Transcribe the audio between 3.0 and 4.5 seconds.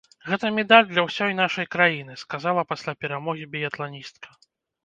перамогі біятланістка.